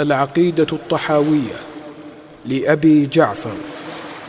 العقيدة 0.00 0.66
الطحاوية 0.72 1.56
لأبي 2.46 3.06
جعفر 3.06 3.56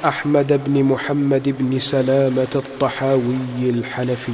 أحمد 0.05 0.62
بن 0.66 0.83
محمد 0.83 1.55
بن 1.59 1.79
سلامة 1.79 2.47
الطحاوي 2.55 3.35
الحنفي. 3.59 4.33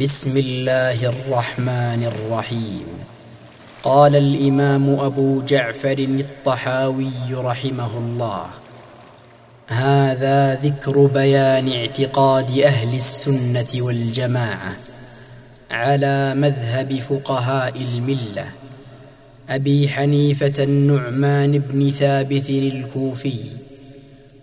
بسم 0.00 0.36
الله 0.36 1.08
الرحمن 1.08 2.12
الرحيم. 2.12 2.86
قال 3.82 4.16
الإمام 4.16 4.90
أبو 5.00 5.42
جعفر 5.42 5.98
الطحاوي 5.98 7.34
رحمه 7.34 7.98
الله 7.98 8.46
هذا 9.68 10.54
ذكر 10.54 11.06
بيان 11.06 11.72
اعتقاد 11.72 12.58
أهل 12.58 12.96
السنة 12.96 13.82
والجماعة 13.82 14.76
على 15.70 16.34
مذهب 16.34 16.98
فقهاء 16.98 17.76
الملة 17.76 18.46
أبي 19.48 19.88
حنيفة 19.88 20.64
النعمان 20.64 21.58
بن 21.58 21.90
ثابت 21.90 22.50
الكوفي 22.50 23.38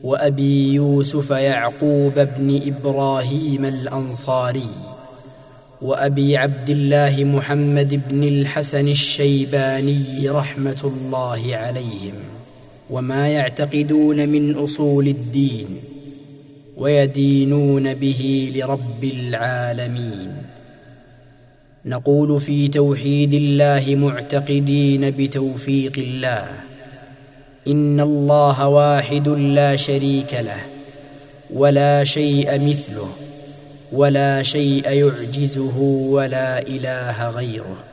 وأبي 0.03 0.73
يوسف 0.73 1.31
يعقوب 1.31 2.13
بن 2.13 2.61
إبراهيم 2.67 3.65
الأنصاري 3.65 4.69
وأبي 5.81 6.37
عبد 6.37 6.69
الله 6.69 7.23
محمد 7.23 8.01
بن 8.09 8.23
الحسن 8.23 8.87
الشيباني 8.87 10.29
رحمة 10.29 10.81
الله 10.83 11.55
عليهم 11.55 12.13
وما 12.89 13.27
يعتقدون 13.27 14.29
من 14.29 14.55
أصول 14.55 15.07
الدين 15.07 15.67
ويدينون 16.77 17.93
به 17.93 18.51
لرب 18.55 19.03
العالمين 19.03 20.31
نقول 21.85 22.39
في 22.39 22.67
توحيد 22.67 23.33
الله 23.33 23.95
معتقدين 23.95 25.11
بتوفيق 25.11 25.91
الله. 25.97 26.47
إن 27.67 27.99
الله 27.99 28.67
واحد 28.67 29.27
لا 29.27 29.75
شريك 29.75 30.33
له 30.33 30.61
ولا 31.53 32.03
شيء 32.03 32.47
مثله 32.69 33.09
ولا 33.91 34.43
شيء 34.43 34.91
يعجزه 34.91 35.77
ولا 36.15 36.61
إله 36.67 37.29
غيره. 37.29 37.83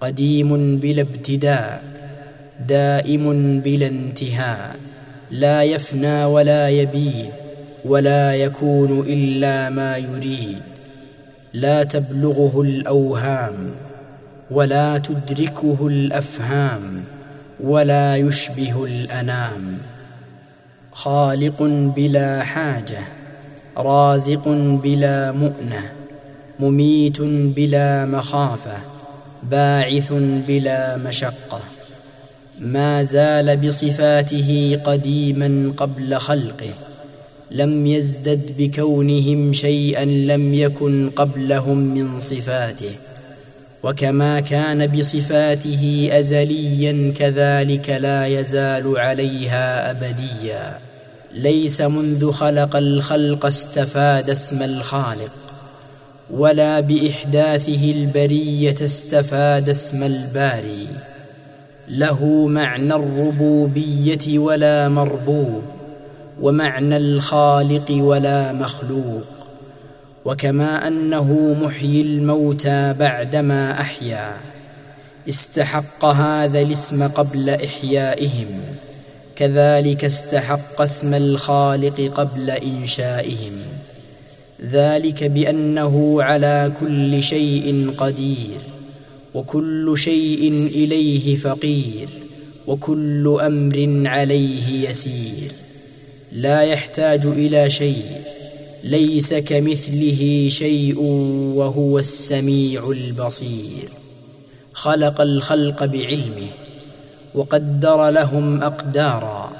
قديم 0.00 0.78
بلا 0.78 1.02
ابتداء 1.02 1.82
دائم 2.68 3.60
بلا 3.60 3.86
انتهاء 3.86 4.76
لا 5.30 5.62
يفنى 5.62 6.24
ولا 6.24 6.68
يبيد 6.68 7.30
ولا 7.84 8.34
يكون 8.34 9.00
إلا 9.06 9.70
ما 9.70 9.96
يريد. 9.96 10.73
لا 11.54 11.82
تبلغه 11.82 12.62
الأوهام 12.62 13.70
ولا 14.50 14.98
تدركه 14.98 15.86
الأفهام 15.86 17.04
ولا 17.60 18.16
يشبه 18.16 18.84
الأنام. 18.84 19.78
خالق 20.92 21.62
بلا 21.96 22.42
حاجة 22.42 22.98
رازق 23.76 24.48
بلا 24.82 25.32
مؤنة 25.32 25.82
مميت 26.60 27.20
بلا 27.56 28.04
مخافة 28.04 28.76
باعث 29.42 30.12
بلا 30.48 30.96
مشقة. 30.96 31.60
ما 32.60 33.02
زال 33.02 33.56
بصفاته 33.56 34.80
قديما 34.84 35.72
قبل 35.76 36.14
خلقه. 36.14 36.74
لم 37.54 37.86
يزدد 37.86 38.50
بكونهم 38.58 39.52
شيئا 39.52 40.04
لم 40.04 40.54
يكن 40.54 41.10
قبلهم 41.16 41.78
من 41.78 42.18
صفاته. 42.18 42.90
وكما 43.82 44.40
كان 44.40 44.86
بصفاته 44.86 46.08
ازليا 46.12 47.12
كذلك 47.18 47.90
لا 47.90 48.26
يزال 48.26 48.98
عليها 48.98 49.90
ابديا. 49.90 50.78
ليس 51.34 51.80
منذ 51.80 52.32
خلق 52.32 52.76
الخلق 52.76 53.46
استفاد 53.46 54.30
اسم 54.30 54.62
الخالق 54.62 55.32
ولا 56.30 56.80
بإحداثه 56.80 57.92
البرية 57.92 58.76
استفاد 58.84 59.68
اسم 59.68 60.02
الباري. 60.02 60.86
له 61.88 62.46
معنى 62.46 62.94
الربوبية 62.94 64.38
ولا 64.38 64.88
مربوب. 64.88 65.73
ومعنى 66.40 66.96
الخالق 66.96 67.90
ولا 67.90 68.52
مخلوق 68.52 69.24
وكما 70.24 70.88
أنه 70.88 71.56
محيي 71.62 72.00
الموتى 72.00 72.92
بعدما 72.98 73.80
أحيا 73.80 74.36
استحق 75.28 76.04
هذا 76.04 76.60
الاسم 76.60 77.08
قبل 77.08 77.50
إحيائهم 77.50 78.60
كذلك 79.36 80.04
استحق 80.04 80.80
اسم 80.80 81.14
الخالق 81.14 82.00
قبل 82.14 82.50
إنشائهم 82.50 83.52
ذلك 84.70 85.24
بأنه 85.24 86.22
على 86.22 86.72
كل 86.80 87.22
شيء 87.22 87.90
قدير 87.98 88.60
وكل 89.34 89.94
شيء 89.98 90.52
إليه 90.74 91.36
فقير 91.36 92.08
وكل 92.66 93.38
أمر 93.40 94.08
عليه 94.08 94.88
يسير. 94.88 95.52
لا 96.34 96.62
يحتاج 96.62 97.26
إلى 97.26 97.70
شيء 97.70 98.04
ليس 98.84 99.34
كمثله 99.34 100.46
شيء 100.50 100.98
وهو 101.54 101.98
السميع 101.98 102.90
البصير. 102.90 103.88
خلق 104.72 105.20
الخلق 105.20 105.84
بعلمه 105.84 106.48
وقدر 107.34 108.10
لهم 108.10 108.62
أقدارا 108.62 109.52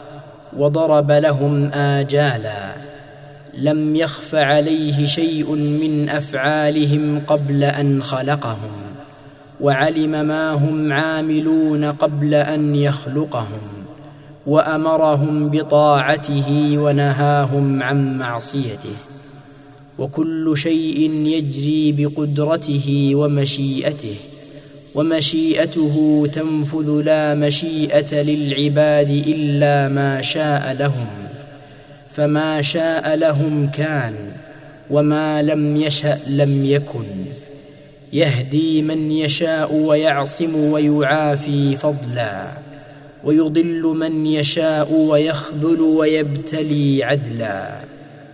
وضرب 0.57 1.11
لهم 1.11 1.73
آجالا. 1.73 2.75
لم 3.59 3.97
يخف 3.97 4.35
عليه 4.35 5.05
شيء 5.05 5.53
من 5.55 6.09
أفعالهم 6.09 7.23
قبل 7.27 7.65
أن 7.65 8.03
خلقهم 8.03 8.73
وعلم 9.61 10.11
ما 10.11 10.53
هم 10.53 10.93
عاملون 10.93 11.85
قبل 11.85 12.35
أن 12.35 12.75
يخلقهم. 12.75 13.74
وأمرهم 14.47 15.49
بطاعته 15.49 16.75
ونهاهم 16.79 17.83
عن 17.83 18.19
معصيته. 18.19 18.97
وكل 19.99 20.53
شيء 20.57 21.11
يجري 21.13 21.93
بقدرته 21.93 23.11
ومشيئته. 23.15 24.17
ومشيئته 24.95 26.27
تنفذ 26.33 27.03
لا 27.05 27.35
مشيئة 27.35 28.23
للعباد 28.23 29.11
إلا 29.11 29.89
ما 29.89 30.23
شاء 30.23 30.73
لهم. 30.73 31.07
فما 32.11 32.63
شاء 32.63 33.15
لهم 33.17 33.67
كان 33.67 34.15
وما 34.91 35.43
لم 35.43 35.77
يشأ 35.77 36.19
لم 36.27 36.65
يكن. 36.65 37.05
يهدي 38.13 38.83
من 38.83 39.13
يشاء 39.13 39.75
ويعصم 39.75 40.57
ويعافي 40.57 41.77
فضلا. 41.77 42.64
ويضل 43.25 43.83
من 43.83 44.27
يشاء 44.27 44.93
ويخذل 44.93 45.81
ويبتلي 45.81 47.05
عدلا. 47.05 47.81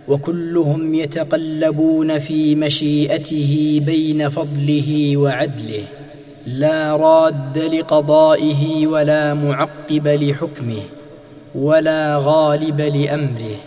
وكلهم 0.07 0.95
يتقلبون 0.95 2.19
في 2.19 2.55
مشيئته 2.55 3.81
بين 3.85 4.29
فضله 4.29 5.17
وعدله. 5.17 5.83
لا 6.47 6.95
راد 6.95 7.57
لقضائه 7.57 8.87
ولا 8.87 9.33
معقب 9.33 10.07
لحكمه 10.07 10.83
ولا 11.55 12.17
غالب 12.21 12.81
لأمره. 12.81 13.57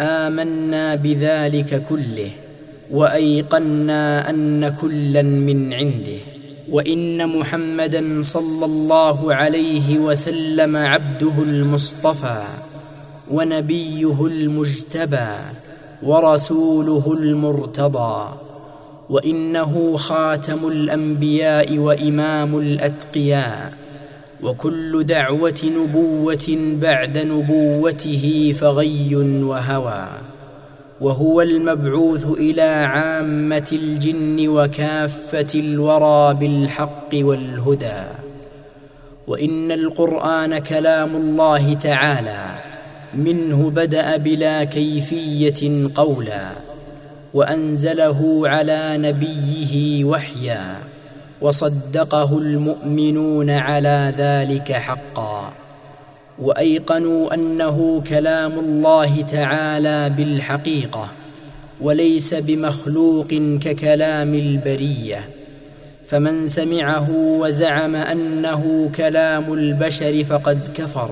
آمنا 0.00 0.94
بذلك 0.94 1.82
كله 1.88 2.30
وأيقنا 2.90 4.30
أن 4.30 4.68
كلا 4.68 5.22
من 5.22 5.72
عنده. 5.72 6.22
وإن 6.70 7.38
محمدا 7.38 8.22
صلى 8.22 8.64
الله 8.64 9.34
عليه 9.34 9.98
وسلم 9.98 10.76
عبده 10.76 11.32
المصطفى 11.38 12.42
ونبيه 13.30 14.26
المجتبى 14.26 15.28
ورسوله 16.02 17.16
المرتضى 17.20 18.28
وإنه 19.10 19.96
خاتم 19.96 20.68
الأنبياء 20.68 21.78
وإمام 21.78 22.58
الأتقياء 22.58 23.72
وكل 24.42 25.04
دعوة 25.04 25.60
نبوة 25.64 26.46
بعد 26.82 27.18
نبوته 27.18 28.54
فغي 28.60 29.14
وهوى 29.42 30.08
وهو 31.00 31.42
المبعوث 31.42 32.26
إلى 32.26 32.62
عامة 32.62 33.68
الجن 33.72 34.48
وكافة 34.48 35.46
الورى 35.54 36.34
بالحق 36.34 37.08
والهدى. 37.14 38.02
وإن 39.26 39.72
القرآن 39.72 40.58
كلام 40.58 41.16
الله 41.16 41.74
تعالى 41.74 42.44
منه 43.14 43.70
بدأ 43.70 44.16
بلا 44.16 44.64
كيفية 44.64 45.88
قولا 45.94 46.48
وأنزله 47.34 48.42
على 48.48 48.94
نبيه 48.98 50.04
وحيا 50.04 50.76
وصدقه 51.40 52.38
المؤمنون 52.38 53.50
على 53.50 54.14
ذلك 54.18 54.72
حقا. 54.72 55.52
وأيقنوا 56.40 57.34
أنه 57.34 58.02
كلام 58.08 58.58
الله 58.58 59.22
تعالى 59.22 60.10
بالحقيقة 60.16 61.08
وليس 61.80 62.34
بمخلوق 62.34 63.28
ككلام 63.60 64.34
البرية. 64.34 65.28
فمن 66.08 66.46
سمعه 66.46 67.10
وزعم 67.10 67.96
أنه 67.96 68.90
كلام 68.94 69.52
البشر 69.52 70.24
فقد 70.24 70.58
كفر 70.74 71.10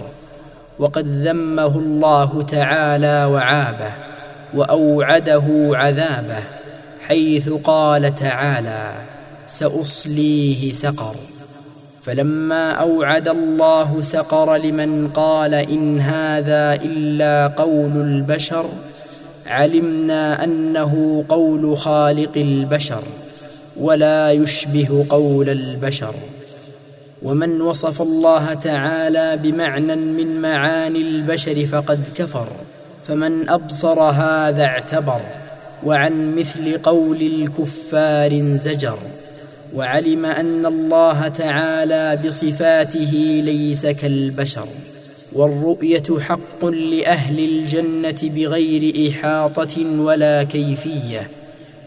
وقد 0.79 1.09
ذمه 1.09 1.79
الله 1.79 2.43
تعالى 2.43 3.25
وعابه 3.25 3.93
وأوعده 4.55 5.71
عذابه 5.73 6.43
حيث 7.07 7.49
قال 7.49 8.15
تعالى 8.15 8.93
سأصليه 9.47 10.73
سقر. 10.73 11.17
فلما 12.03 12.71
أوعد 12.71 13.29
الله 13.29 14.03
سقر 14.03 14.57
لمن 14.57 15.09
قال 15.09 15.55
إن 15.55 16.01
هذا 16.01 16.75
إلا 16.75 17.47
قول 17.47 17.93
البشر 17.97 18.67
علمنا 19.47 20.45
أنه 20.45 21.25
قول 21.29 21.77
خالق 21.77 22.33
البشر 22.37 23.03
ولا 23.77 24.33
يشبه 24.33 25.07
قول 25.11 25.49
البشر. 25.49 26.15
ومن 27.23 27.61
وصف 27.61 28.03
الله 28.03 28.55
تعالى 28.55 29.37
بمعنى 29.37 29.97
من 29.97 30.41
معاني 30.41 30.99
البشر 30.99 31.67
فقد 31.67 32.01
كفر 32.15 32.49
فمن 33.07 33.49
ابصر 33.49 34.01
هذا 34.01 34.65
اعتبر 34.65 35.21
وعن 35.85 36.35
مثل 36.35 36.79
قول 36.83 37.23
الكفار 37.23 38.57
زجر 38.57 38.99
وعلم 39.75 40.25
أن 40.25 40.67
الله 40.67 41.29
تعالى 41.29 42.21
بصفاته 42.27 43.41
ليس 43.45 43.87
كالبشر 43.87 44.69
والرؤية 45.33 46.19
حق 46.21 46.65
لأهل 46.65 47.39
الجنة 47.39 48.19
بغير 48.23 49.11
إحاطة 49.11 50.01
ولا 50.01 50.43
كيفية 50.43 51.31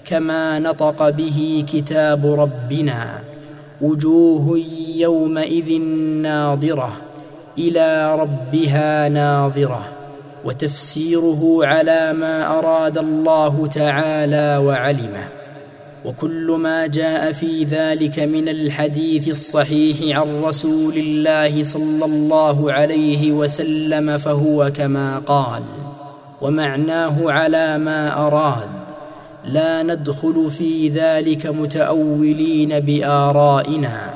كما 0.05 0.59
نطق 0.59 1.09
به 1.09 1.63
كتاب 1.73 2.25
ربنا 2.25 3.19
وجوه 3.81 4.61
يومئذ 4.95 5.81
ناظرة 6.21 6.97
إلى 7.57 8.15
ربها 8.15 9.09
ناظرة 9.09 9.87
وتفسيره 10.45 11.59
على 11.65 12.13
ما 12.13 12.59
أراد 12.59 12.97
الله 12.97 13.67
تعالى 13.67 14.57
وعلمه. 14.57 15.40
وكل 16.05 16.57
ما 16.59 16.87
جاء 16.87 17.31
في 17.31 17.63
ذلك 17.63 18.19
من 18.19 18.49
الحديث 18.49 19.27
الصحيح 19.27 20.17
عن 20.17 20.41
رسول 20.43 20.97
الله 20.97 21.63
صلى 21.63 22.05
الله 22.05 22.73
عليه 22.73 23.31
وسلم 23.31 24.17
فهو 24.17 24.71
كما 24.75 25.19
قال 25.19 25.63
ومعناه 26.41 27.31
على 27.31 27.77
ما 27.77 28.27
أراد. 28.27 28.69
لا 29.45 29.83
ندخل 29.83 30.51
في 30.51 30.89
ذلك 30.89 31.47
متأولين 31.47 32.79
بآرائنا 32.79 34.13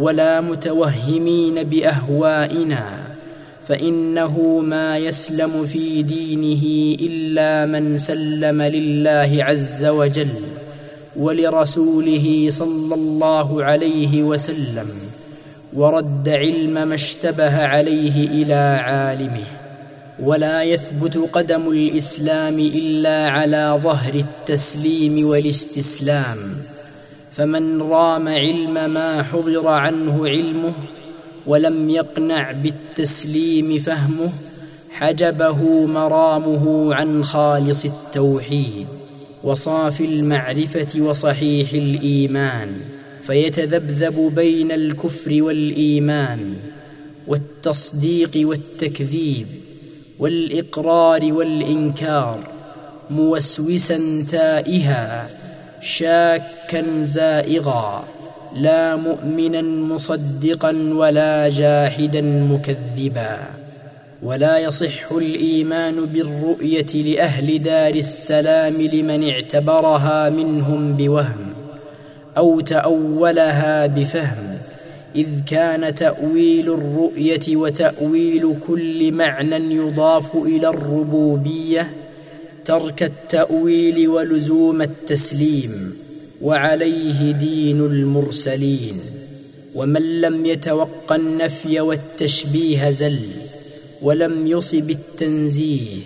ولا 0.00 0.40
متوهمين 0.40 1.62
بأهوائنا 1.62 2.84
فإنه 3.62 4.60
ما 4.60 4.98
يسلم 4.98 5.66
في 5.66 6.02
دينه 6.02 6.96
إلا 7.00 7.66
من 7.66 7.98
سلم 7.98 8.62
لله 8.62 9.44
عز 9.44 9.84
وجل. 9.84 10.28
ولرسوله 11.16 12.46
صلى 12.50 12.94
الله 12.94 13.64
عليه 13.64 14.22
وسلم 14.22 14.88
ورد 15.72 16.28
علم 16.28 16.88
ما 16.88 16.94
اشتبه 16.94 17.66
عليه 17.66 18.42
إلى 18.42 18.80
عالمه. 18.84 19.46
ولا 20.22 20.62
يثبت 20.62 21.16
قدم 21.32 21.70
الإسلام 21.70 22.58
إلا 22.58 23.28
على 23.28 23.80
ظهر 23.82 24.14
التسليم 24.14 25.26
والاستسلام. 25.26 26.38
فمن 27.32 27.82
رام 27.82 28.28
علم 28.28 28.90
ما 28.90 29.22
حضر 29.22 29.66
عنه 29.68 30.28
علمه 30.28 30.72
ولم 31.46 31.90
يقنع 31.90 32.52
بالتسليم 32.52 33.78
فهمه 33.78 34.32
حجبه 34.90 35.86
مرامه 35.86 36.94
عن 36.94 37.24
خالص 37.24 37.84
التوحيد. 37.84 38.99
وصافي 39.44 40.04
المعرفة 40.04 41.00
وصحيح 41.00 41.72
الإيمان 41.72 42.76
فيتذبذب 43.22 44.32
بين 44.34 44.72
الكفر 44.72 45.42
والإيمان 45.42 46.54
والتصديق 47.26 48.30
والتكذيب 48.36 49.46
والإقرار 50.18 51.32
والإنكار 51.32 52.48
موسوسا 53.10 54.26
تائها 54.30 55.30
شاكا 55.80 57.04
زائغا 57.04 58.04
لا 58.56 58.96
مؤمنا 58.96 59.62
مصدقا 59.62 60.72
ولا 60.92 61.48
جاحدا 61.48 62.22
مكذبا. 62.22 63.59
ولا 64.22 64.58
يصح 64.58 65.12
الإيمان 65.12 66.06
بالرؤية 66.06 66.94
لأهل 66.94 67.62
دار 67.62 67.94
السلام 67.94 68.82
لمن 68.82 69.28
اعتبرها 69.30 70.30
منهم 70.30 70.96
بوهم 70.96 71.54
أو 72.36 72.60
تأولها 72.60 73.86
بفهم 73.86 74.58
إذ 75.16 75.26
كان 75.46 75.94
تأويل 75.94 76.72
الرؤية 76.72 77.56
وتأويل 77.56 78.54
كل 78.66 79.12
معنى 79.12 79.74
يضاف 79.74 80.36
إلى 80.36 80.68
الربوبية 80.68 81.90
ترك 82.64 83.02
التأويل 83.02 84.08
ولزوم 84.08 84.82
التسليم 84.82 85.94
وعليه 86.42 87.30
دين 87.30 87.80
المرسلين 87.80 89.00
ومن 89.74 90.20
لم 90.20 90.46
يتوق 90.46 91.12
النفي 91.12 91.80
والتشبيه 91.80 92.90
زل. 92.90 93.18
ولم 94.02 94.46
يصب 94.46 94.90
التنزيه 94.90 95.96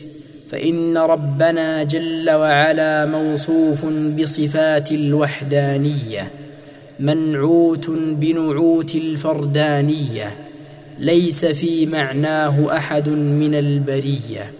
فإن 0.50 0.99
ربنا 0.99 1.82
جل 1.82 2.31
وعلا 2.31 3.06
موصوف 3.06 3.87
بصفات 3.87 4.93
الوحدانية 4.93 6.31
منعوت 7.00 7.91
بنعوت 7.91 8.94
الفردانية 8.94 10.37
ليس 10.99 11.44
في 11.44 11.87
معناه 11.87 12.77
أحد 12.77 13.08
من 13.08 13.55
البرية. 13.55 14.53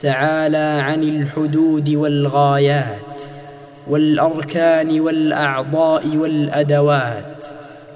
تعالى 0.00 0.56
عن 0.56 1.02
الحدود 1.02 1.90
والغايات 1.90 3.22
والأركان 3.88 5.00
والأعضاء 5.00 6.16
والأدوات. 6.16 7.44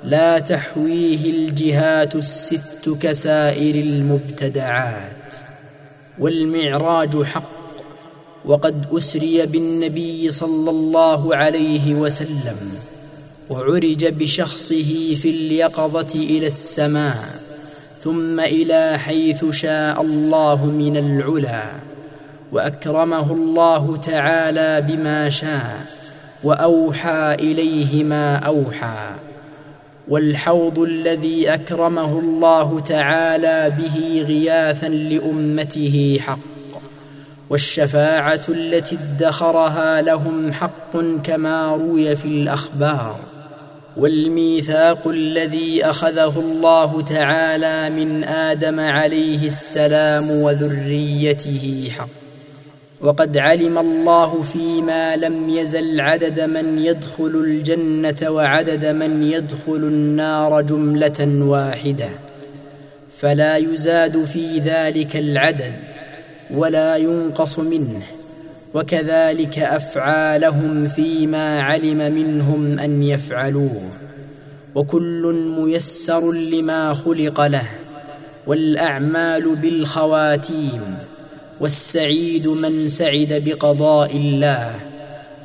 لا 0.04 0.38
تحويه 0.38 1.30
الجهات 1.30 2.14
الست 2.14 2.96
كسائر 3.02 3.74
المبتدعات 3.74 5.34
والمعراج 6.18 7.22
حق 7.22 7.52
وقد 8.44 8.86
أسري 8.92 9.46
بالنبي 9.46 10.30
صلى 10.30 10.70
الله 10.70 11.36
عليه 11.36 11.94
وسلم 11.94 12.74
وعرج 13.50 14.06
بشخصه 14.06 15.14
في 15.14 15.30
اليقظة 15.30 16.14
إلى 16.14 16.46
السماء 16.46 17.42
ثم 18.04 18.40
إلى 18.40 18.98
حيث 18.98 19.44
شاء 19.50 20.02
الله 20.02 20.66
من 20.66 20.96
العلا 20.96 21.64
وأكرمه 22.52 23.32
الله 23.32 23.96
تعالى 23.96 24.80
بما 24.80 25.28
شاء 25.28 25.86
وأوحى 26.42 27.34
إليه 27.34 28.04
ما 28.04 28.36
أوحى. 28.36 29.10
والحوض 30.08 30.78
الذي 30.78 31.54
أكرمه 31.54 32.18
الله 32.18 32.80
تعالى 32.80 33.72
به 33.78 34.24
غياثا 34.28 34.88
لأمته 34.88 36.18
حق 36.20 36.38
والشفاعة 37.50 38.40
التي 38.48 38.96
ادخرها 38.96 40.02
لهم 40.02 40.52
حق 40.52 40.96
كما 41.24 41.76
روي 41.76 42.16
في 42.16 42.24
الأخبار 42.24 43.18
والميثاق 43.96 45.08
الذي 45.08 45.84
أخذه 45.84 46.38
الله 46.40 47.02
تعالى 47.02 47.90
من 47.90 48.24
آدم 48.24 48.80
عليه 48.80 49.46
السلام 49.46 50.30
وذريته 50.30 51.90
حق. 51.98 52.21
وقد 53.02 53.36
علم 53.36 53.78
الله 53.78 54.42
فيما 54.42 55.16
لم 55.16 55.48
يزل 55.48 56.00
عدد 56.00 56.40
من 56.40 56.78
يدخل 56.78 57.42
الجنة 57.44 58.30
وعدد 58.30 58.86
من 58.86 59.22
يدخل 59.22 59.76
النار 59.76 60.60
جملة 60.60 61.44
واحدة. 61.44 62.08
فلا 63.18 63.56
يزاد 63.56 64.24
في 64.24 64.58
ذلك 64.58 65.16
العدد 65.16 65.72
ولا 66.50 66.96
ينقص 66.96 67.58
منه. 67.58 68.02
وكذلك 68.74 69.58
أفعالهم 69.58 70.84
فيما 70.84 71.60
علم 71.60 72.14
منهم 72.14 72.78
أن 72.78 73.02
يفعلوه. 73.02 73.88
وكل 74.74 75.52
ميسر 75.58 76.32
لما 76.32 76.94
خلق 76.94 77.46
له. 77.46 77.66
والأعمال 78.46 79.56
بالخواتيم. 79.56 81.11
والسعيد 81.62 82.48
من 82.48 82.88
سعد 82.88 83.42
بقضاء 83.46 84.16
الله 84.16 84.74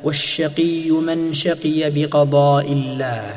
والشقي 0.04 0.90
من 0.90 1.32
شقي 1.32 1.90
بقضاء 1.90 2.72
الله 2.72 3.30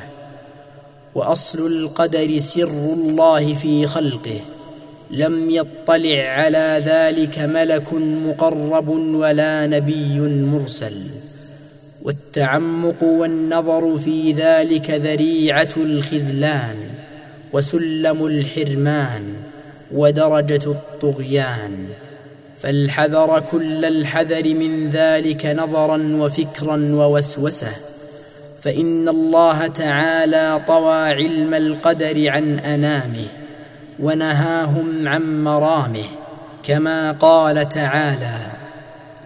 وأصل 1.15 1.67
القدر 1.67 2.39
سر 2.39 2.93
الله 2.93 3.53
في 3.53 3.87
خلقه 3.87 4.39
لم 5.11 5.49
يطلع 5.49 6.23
على 6.23 6.83
ذلك 6.85 7.39
ملك 7.39 7.93
مقرب 7.93 8.89
ولا 8.89 9.67
نبي 9.67 10.19
مرسل 10.19 11.03
والتعمق 12.03 13.03
والنظر 13.03 13.97
في 13.97 14.31
ذلك 14.31 14.89
ذريعة 14.89 15.69
الخذلان 15.77 16.75
وسلم 17.53 18.25
الحرمان 18.25 19.23
ودرجة 19.93 20.71
الطغيان. 20.71 21.87
فالحذر 22.61 23.43
كل 23.51 23.85
الحذر 23.85 24.53
من 24.53 24.89
ذلك 24.89 25.45
نظرا 25.45 25.97
وفكرا 25.97 26.95
ووسوسة. 26.95 27.71
فإن 28.61 29.09
الله 29.09 29.67
تعالى 29.67 30.61
طوى 30.67 31.09
علم 31.09 31.53
القدر 31.53 32.29
عن 32.29 32.59
أنامه 32.59 33.27
ونهاهم 33.99 35.07
عن 35.07 35.43
مرامه 35.43 36.05
كما 36.63 37.11
قال 37.11 37.69
تعالى 37.69 38.37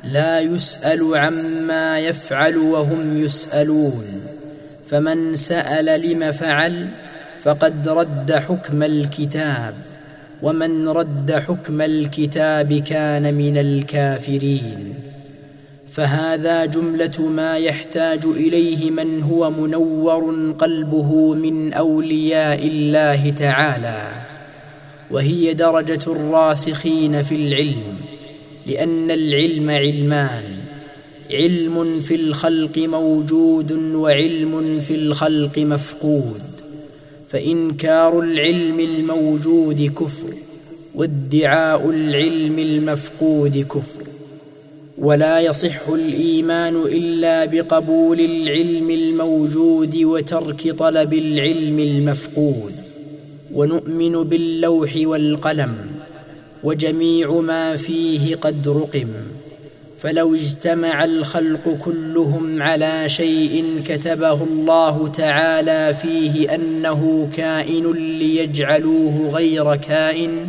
لا 0.04 0.40
يسأل 0.40 1.18
عما 1.18 2.00
يفعل 2.00 2.58
وهم 2.58 3.24
يسألون 3.26 4.22
فمن 4.90 5.36
سأل 5.36 6.12
لم 6.12 6.32
فعل 6.32 6.88
فقد 7.44 7.88
رد 7.88 8.32
حكم 8.32 8.84
الكتاب. 8.84 9.74
ومن 10.46 10.88
رد 10.88 11.32
حكم 11.32 11.82
الكتاب 11.82 12.74
كان 12.74 13.34
من 13.34 13.58
الكافرين. 13.58 14.94
فهذا 15.88 16.66
جملة 16.66 17.30
ما 17.30 17.58
يحتاج 17.58 18.26
إليه 18.26 18.92
من 18.92 19.24
هو 19.24 19.52
منور 19.52 20.54
قلبه 20.60 21.34
من 21.34 21.74
أولياء 21.74 22.68
الله 22.68 23.30
تعالى 23.30 24.12
وهي 25.12 25.54
درجة 25.54 26.12
الراسخين 26.12 27.24
في 27.24 27.36
العلم 27.36 27.96
لأن 28.66 29.12
العلم 29.12 29.70
علمان. 29.70 30.44
علم 31.32 32.00
في 32.00 32.16
الخلق 32.16 32.78
موجود 32.78 33.72
وعلم 33.72 34.80
في 34.80 34.96
الخلق 34.96 35.60
مفقود. 35.60 36.55
فإنكار 37.28 38.20
العلم 38.20 38.80
الموجود 38.80 39.82
كفر 39.82 40.34
وادعاء 40.96 41.90
العلم 41.90 42.60
المفقود 42.60 43.58
كفر 43.58 44.04
ولا 44.98 45.40
يصح 45.40 45.90
الإيمان 45.90 46.76
إلا 46.76 47.46
بقبول 47.46 48.20
العلم 48.20 48.90
الموجود 48.90 49.96
وترك 49.96 50.72
طلب 50.72 51.14
العلم 51.14 51.80
المفقود 51.80 52.74
ونؤمن 53.54 54.12
باللوح 54.24 54.94
والقلم 54.98 55.76
وجميع 56.64 57.32
ما 57.32 57.76
فيه 57.78 58.36
قد 58.36 58.68
رقم 58.68 59.08
فلو 60.06 60.36
اجتمع 60.36 61.04
الخلق 61.04 61.78
كلهم 61.86 62.62
على 62.62 63.10
شيء 63.10 63.82
كتبه 63.86 64.44
الله 64.44 65.08
تعالى 65.08 65.96
فيه 66.02 66.56
أنه 66.56 67.30
كائن 67.36 67.92
ليجعلوه 67.92 69.30
غير 69.34 69.76
كائن 69.76 70.48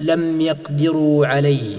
لم 0.00 0.40
يقدروا 0.40 1.26
عليه. 1.26 1.76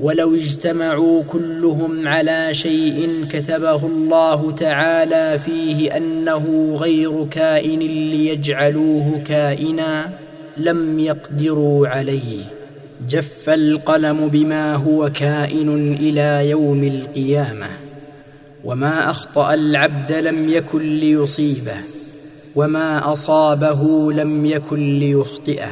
ولو 0.00 0.34
اجتمعوا 0.34 1.22
كلهم 1.22 2.08
على 2.08 2.48
شيء 2.54 3.24
كتبه 3.32 3.86
الله 3.86 4.50
تعالى 4.50 5.38
فيه 5.38 5.96
أنه 5.96 6.76
غير 6.80 7.26
كائن 7.30 7.78
ليجعلوه 7.78 9.22
كائنا 9.26 10.10
لم 10.56 10.98
يقدروا 10.98 11.88
عليه. 11.88 12.59
جف 13.08 13.48
القلم 13.48 14.28
بما 14.28 14.74
هو 14.74 15.08
كائن 15.08 15.92
إلى 15.92 16.50
يوم 16.50 16.84
القيامة 16.84 17.66
وما 18.64 19.10
أخطأ 19.10 19.54
العبد 19.54 20.12
لم 20.12 20.48
يكن 20.48 21.00
ليصيبه 21.00 21.76
وما 22.56 23.12
أصابه 23.12 24.12
لم 24.12 24.46
يكن 24.46 24.98
ليخطئه. 24.98 25.70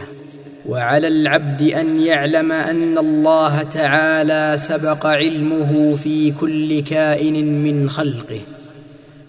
وعلى 0.68 1.08
العبد 1.08 1.62
أن 1.62 2.00
يعلم 2.00 2.52
أن 2.52 2.99
الله 2.99 3.62
تعالى 3.62 4.54
سبق 4.58 5.06
علمه 5.06 5.97
في 6.02 6.30
كل 6.30 6.80
كائن 6.80 7.62
من 7.64 7.90
خلقه 7.90 8.40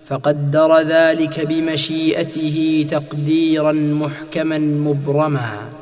فقدر 0.06 0.80
ذلك 0.80 1.48
بمشيئته 1.48 2.86
تقديرا 2.92 3.72
محكما 3.72 4.58
مبرما. 4.58 5.79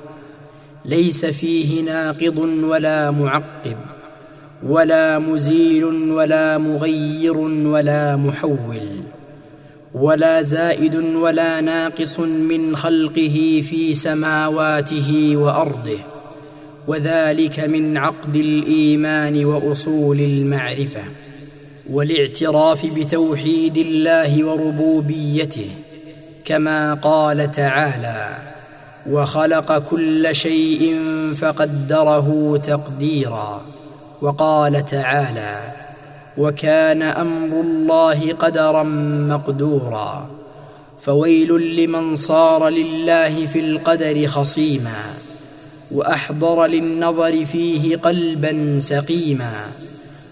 ليس 0.87 1.25
فيه 1.25 1.81
ناقض 1.81 2.37
ولا 2.63 3.11
معقب 3.11 3.77
ولا 4.63 5.19
مزيل 5.19 5.83
ولا 5.85 6.57
مغير 6.57 7.37
ولا 7.37 8.15
محول 8.15 8.79
ولا 9.93 10.41
زائد 10.41 10.95
ولا 10.95 11.61
ناقص 11.61 12.19
من 12.19 12.75
خلقه 12.75 13.63
في 13.69 13.93
سماواته 13.95 15.33
وأرضه 15.37 15.97
وذلك 16.87 17.59
من 17.59 17.97
عقد 17.97 18.35
الإيمان 18.35 19.45
وأصول 19.45 20.19
المعرفة 20.19 21.01
والاعتراف 21.89 22.85
بتوحيد 22.85 23.77
الله 23.77 24.43
وربوبيته 24.45 25.69
كما 26.45 26.93
قال 26.93 27.51
تعالى 27.51 28.37
وخلق 29.11 29.77
كل 29.89 30.35
شيء 30.35 30.99
فقدره 31.37 32.59
تقديرا 32.63 33.61
وقال 34.21 34.85
تعالى 34.85 35.59
وكان 36.37 37.01
أمر 37.01 37.61
الله 37.61 38.33
قدرا 38.33 38.83
مقدورا 39.29 40.27
فويل 40.99 41.75
لمن 41.83 42.15
صار 42.15 42.69
لله 42.69 43.45
في 43.45 43.59
القدر 43.59 44.27
خصيما 44.27 45.13
وأحضر 45.91 46.65
للنظر 46.65 47.45
فيه 47.45 47.95
قلبا 47.97 48.79
سقيما 48.79 49.53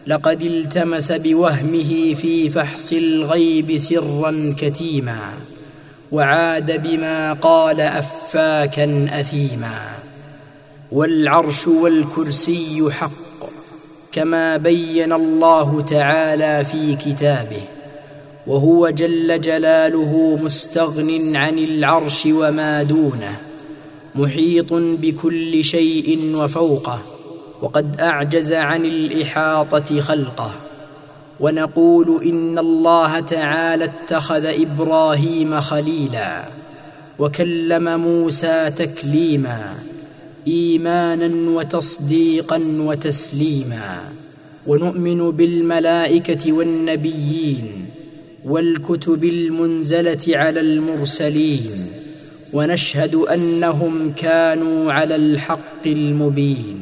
لقد 0.08 0.42
التمس 0.42 1.12
بوهمه 1.12 2.14
في 2.14 2.50
فحص 2.50 2.94
الغيب 2.94 3.78
سرا 3.78 4.56
كتيما 4.58 5.20
وعاد 6.16 6.84
بما 6.84 7.34
قال 7.34 7.82
افاكا 7.82 9.08
اثيما 9.20 9.80
والعرش 10.92 11.68
والكرسي 11.68 12.88
حق 12.92 13.12
كما 14.12 14.58
بين 14.58 15.14
الله 15.14 15.82
تعالى 15.82 16.66
في 16.66 16.96
كتابه 16.96 17.62
وهو 18.48 18.90
جل 18.90 19.42
جلاله 19.42 20.40
مستغن 20.44 21.36
عن 21.36 21.58
العرش 21.58 22.26
وما 22.26 22.84
دونه 22.84 23.36
محيط 24.16 24.74
بكل 24.74 25.64
شيء 25.64 26.36
وفوقه 26.36 27.02
وقد 27.62 28.02
أعجز 28.02 28.54
عن 28.54 28.86
الإحاطة 28.86 30.02
خلقه 30.02 30.54
ونقول 31.40 32.24
إن 32.24 32.60
الله 32.60 33.20
تعالى 33.20 33.86
اتخذ 33.86 34.46
إبراهيم 34.46 35.60
خليلا 35.60 36.46
وكلم 37.20 38.00
موسى 38.00 38.72
تكليما 38.76 39.74
إيمانا 40.48 41.52
وتصديقا 41.52 42.62
وتسليما 42.80 43.98
ونؤمن 44.68 45.32
بالملائكة 45.32 46.54
والنبيين 46.54 47.86
والكتب 48.46 49.24
المنزلة 49.24 50.38
على 50.38 50.60
المرسلين 50.60 51.88
ونشهد 52.54 53.16
أنهم 53.16 54.12
كانوا 54.12 54.94
على 54.94 55.16
الحق 55.16 55.86
المبين. 55.86 56.78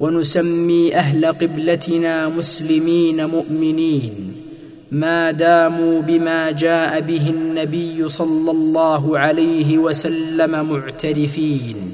ونسمي 0.00 0.94
أهل 0.94 1.26
قبلتنا 1.26 2.28
مسلمين 2.28 3.26
مؤمنين 3.26 4.32
ما 4.90 5.30
داموا 5.30 6.00
بما 6.00 6.50
جاء 6.50 7.00
به 7.00 7.30
النبي 7.30 8.08
صلى 8.08 8.50
الله 8.50 9.18
عليه 9.18 9.78
وسلم 9.78 10.70
معترفين 10.72 11.92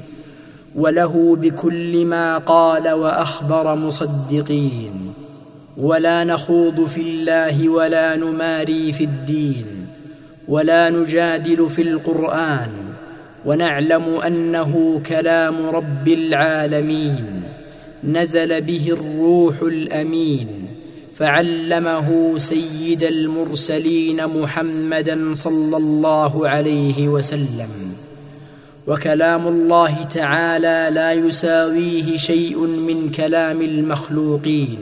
وله 0.75 1.35
بكل 1.35 2.05
ما 2.05 2.37
قال 2.37 2.89
وأخبر 2.91 3.75
مصدقين 3.75 5.13
ولا 5.77 6.23
نخوض 6.23 6.85
في 6.87 7.01
الله 7.01 7.69
ولا 7.69 8.15
نماري 8.15 8.93
في 8.93 9.03
الدين 9.03 9.65
ولا 10.47 10.89
نجادل 10.89 11.69
في 11.69 11.81
القرآن 11.81 12.69
ونعلم 13.45 14.03
أنه 14.27 15.01
كلام 15.05 15.55
رب 15.65 16.07
العالمين 16.07 17.42
نزل 18.03 18.61
به 18.61 18.87
الروح 18.87 19.61
الأمين 19.61 20.47
فعلمه 21.15 22.33
سيد 22.37 23.03
المرسلين 23.03 24.27
محمدا 24.27 25.33
صلى 25.33 25.77
الله 25.77 26.47
عليه 26.49 27.07
وسلم. 27.07 27.69
وكلام 28.87 29.47
الله 29.47 30.03
تعالى 30.03 30.89
لا 30.93 31.13
يساويه 31.13 32.17
شيء 32.17 32.57
من 32.57 33.11
كلام 33.11 33.61
المخلوقين 33.61 34.77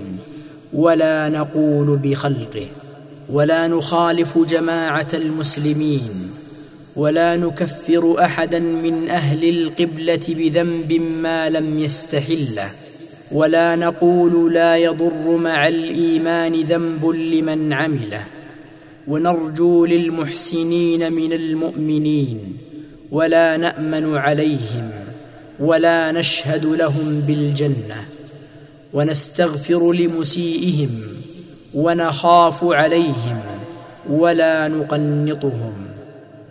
ولا 0.73 1.29
نقول 1.29 1.97
بخلقه 1.97 2.65
ولا 3.29 3.67
نخالف 3.67 4.37
جماعة 4.37 5.07
المسلمين 5.13 6.31
ولا 6.95 7.37
نكفر 7.37 8.15
احدا 8.25 8.59
من 8.59 9.09
أهل 9.09 9.49
القبلة 9.49 10.25
بذنب 10.29 10.93
ما 10.93 11.49
لم 11.49 11.79
يستحله. 11.79 12.71
ولا 13.31 13.75
نقول 13.75 14.53
لا 14.53 14.77
يضر 14.77 15.37
مع 15.37 15.67
الإيمان 15.67 16.53
ذنب 16.53 17.05
لمن 17.09 17.73
عمله. 17.73 18.25
ونرجو 19.07 19.85
للمحسنين 19.85 21.13
من 21.13 21.33
المؤمنين 21.33 22.57
ولا 23.11 23.57
نأمن 23.57 24.17
عليهم 24.17 24.91
ولا 25.59 26.11
نشهد 26.11 26.65
لهم 26.65 27.23
بالجنة. 27.27 28.05
ونستغفر 28.93 29.93
لمسيئهم 29.93 30.89
ونخاف 31.73 32.63
عليهم 32.63 33.39
ولا 34.09 34.67
نقنطهم. 34.67 35.73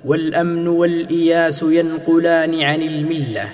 والأمن 0.05 0.69
والإياس 0.69 1.63
ينقلان 1.63 2.63
عن 2.63 2.83
الملة. 2.83 3.49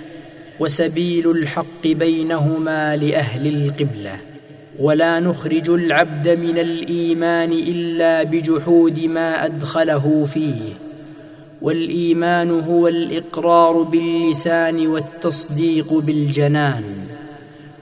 وسبيل 0.61 1.31
الحق 1.31 1.87
بينهما 1.87 2.97
لأهل 2.97 3.47
القبلة 3.47 4.19
ولا 4.79 5.21
نخرج 5.21 5.71
العبد 5.71 6.29
من 6.29 6.59
الإيمان 6.59 7.53
إلا 7.53 8.23
بجحود 8.23 9.01
ما 9.01 9.45
أدخله 9.45 10.27
فيه 10.35 10.63
والإيمان 11.63 12.51
هو 12.51 12.89
الإقرار 12.89 13.83
باللسان 13.83 14.87
والتصديق 14.87 15.93
بالجنان 15.93 16.85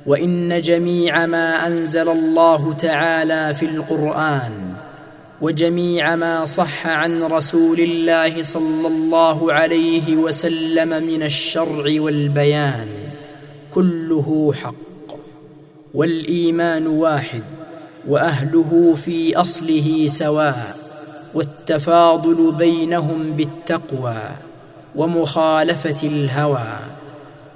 وإن 0.06 0.60
جميع 0.60 1.26
ما 1.26 1.66
أنزل 1.66 2.08
الله 2.08 2.72
تعالى 2.72 3.54
في 3.54 3.66
القرآن 3.66 4.63
وجميع 5.44 6.16
ما 6.16 6.46
صح 6.46 6.86
عن 6.86 7.22
رسول 7.22 7.80
الله 7.80 8.42
صلى 8.42 8.88
الله 8.88 9.52
عليه 9.52 10.16
وسلم 10.16 10.88
من 10.88 11.22
الشرع 11.22 12.00
والبيان 12.00 12.86
كله 13.70 14.52
حق 14.62 14.74
والإيمان 15.94 16.86
واحد 16.86 17.42
وأهله 18.08 18.94
في 18.96 19.36
أصله 19.36 20.08
سواء 20.08 20.76
والتفاضل 21.34 22.52
بينهم 22.52 23.32
بالتقوى 23.32 24.22
ومخالفة 24.96 26.08
الهوى 26.08 26.78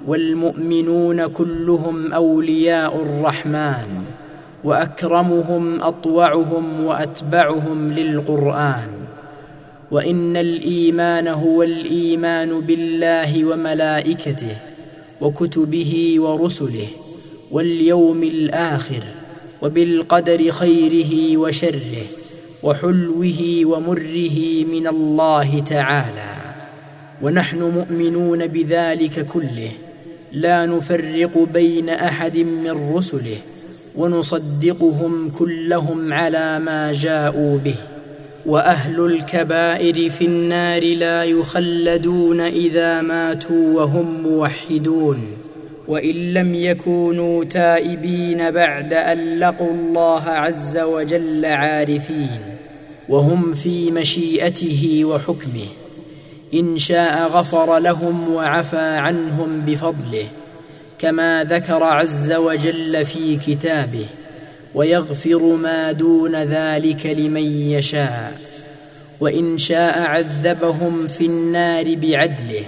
والمؤمنون 0.07 1.27
كلهم 1.27 2.13
أولياء 2.13 2.95
الرحمن 3.01 4.03
وأكرمهم 4.63 5.81
أطوعهم 5.81 6.85
وأتبعهم 6.85 7.91
للقرآن. 7.91 8.89
وإن 9.91 10.37
الإيمان 10.37 11.27
هو 11.27 11.63
الإيمان 11.63 12.61
بالله 12.61 13.45
وملائكته 13.45 14.55
وكتبه 15.21 16.15
ورسله 16.17 16.87
واليوم 17.51 18.23
الآخر 18.23 19.03
وبالقدر 19.61 20.51
خيره 20.51 21.37
وشره 21.37 22.05
وحلوه 22.63 23.61
ومره 23.63 24.37
من 24.71 24.87
الله 24.87 25.59
تعالى. 25.59 26.31
ونحن 27.21 27.61
مؤمنون 27.61 28.47
بذلك 28.47 29.25
كله. 29.25 29.71
لا 30.31 30.65
نفرق 30.65 31.47
بين 31.53 31.89
أحد 31.89 32.37
من 32.37 32.93
رسله. 32.95 33.37
ونصدقهم 33.99 35.29
كلهم 35.29 36.13
على 36.13 36.59
ما 36.59 36.93
جاءوا 36.93 37.57
به. 37.57 37.75
وأهل 38.45 39.05
الكبائر 39.05 40.09
في 40.09 40.25
النار 40.25 40.83
لا 40.83 41.23
يخلدون 41.23 42.41
إذا 42.41 43.01
ماتوا 43.01 43.73
وهم 43.73 44.23
موحدون. 44.23 45.23
وإن 45.87 46.33
لم 46.33 46.55
يكونوا 46.55 47.43
تائبين 47.43 48.51
بعد 48.51 48.93
أن 48.93 49.39
لقوا 49.39 49.71
الله 49.71 50.23
عز 50.23 50.77
وجل 50.77 51.45
عارفين. 51.45 52.39
وهم 53.09 53.53
في 53.53 53.91
مشيئته 53.91 55.05
وحكمه. 55.05 55.67
إن 56.53 56.77
شاء 56.77 57.27
غفر 57.27 57.79
لهم 57.79 58.33
وعفى 58.33 58.77
عنهم 58.77 59.61
بفضله. 59.61 60.27
كما 60.99 61.43
ذكر 61.43 61.83
عز 61.83 62.31
وجل 62.31 63.05
في 63.05 63.35
كتابه 63.35 64.05
ويغفر 64.75 65.43
ما 65.43 65.91
دون 65.91 66.35
ذلك 66.35 67.05
لمن 67.05 67.71
يشاء 67.71 68.33
وإن 69.19 69.57
شاء 69.57 70.01
عذبهم 70.01 71.07
في 71.07 71.25
النار 71.25 71.95
بعدله 71.95 72.65